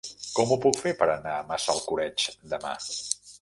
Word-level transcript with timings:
Com 0.37 0.53
ho 0.53 0.55
puc 0.63 0.79
fer 0.85 0.93
per 1.01 1.07
anar 1.17 1.35
a 1.35 1.43
Massalcoreig 1.51 2.27
demà? 2.55 2.73